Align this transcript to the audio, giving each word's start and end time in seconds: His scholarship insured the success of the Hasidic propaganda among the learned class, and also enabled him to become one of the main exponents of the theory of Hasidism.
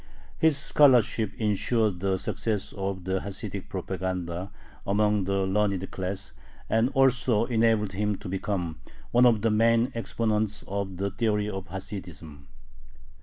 His 0.39 0.57
scholarship 0.57 1.31
insured 1.37 1.99
the 1.99 2.17
success 2.17 2.73
of 2.73 3.03
the 3.03 3.19
Hasidic 3.19 3.69
propaganda 3.69 4.49
among 4.87 5.25
the 5.25 5.43
learned 5.45 5.91
class, 5.91 6.33
and 6.67 6.89
also 6.95 7.45
enabled 7.45 7.91
him 7.91 8.15
to 8.15 8.27
become 8.27 8.79
one 9.11 9.27
of 9.27 9.43
the 9.43 9.51
main 9.51 9.91
exponents 9.93 10.63
of 10.67 10.97
the 10.97 11.11
theory 11.11 11.47
of 11.47 11.67
Hasidism. 11.67 12.47